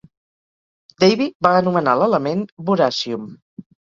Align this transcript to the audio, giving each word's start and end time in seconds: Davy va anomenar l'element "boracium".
Davy 1.03 1.27
va 1.47 1.51
anomenar 1.57 1.93
l'element 2.05 2.41
"boracium". 2.71 3.29